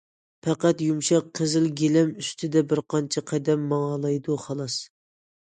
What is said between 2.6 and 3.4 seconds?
بىر قانچە